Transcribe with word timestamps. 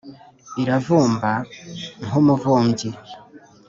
iravumba 0.61 1.31
nk’umuvumbyi, 2.05 2.89